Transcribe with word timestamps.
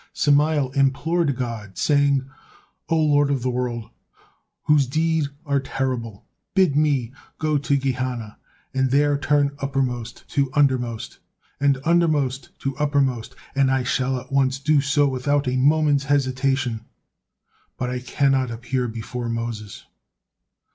Samael 0.13 0.71
implored 0.71 1.35
God, 1.35 1.77
saying: 1.77 2.25
"O 2.89 2.95
Lord 2.97 3.29
of 3.29 3.43
the 3.43 3.51
world, 3.51 3.91
whose 4.63 4.87
deed 4.87 5.25
are 5.45 5.59
terrible, 5.59 6.25
bid 6.55 6.75
me 6.75 7.13
go 7.37 7.59
to 7.59 7.77
Gehenna 7.77 8.39
and 8.73 8.89
there 8.89 9.15
turn 9.15 9.55
uppermost 9.59 10.27
to 10.29 10.49
undermost, 10.55 11.19
and 11.59 11.77
undermost 11.85 12.49
to 12.61 12.75
uppermost, 12.77 13.35
and 13.53 13.69
I 13.69 13.83
shall 13.83 14.19
at 14.19 14.31
once 14.31 14.57
do 14.57 14.81
so 14.81 15.07
without 15.07 15.47
a 15.47 15.55
moment's 15.55 16.05
hesitation, 16.05 16.83
but 17.77 17.91
I 17.91 17.99
cannot 17.99 18.49
appear 18.49 18.87
before 18.87 19.29
Moses." 19.29 19.85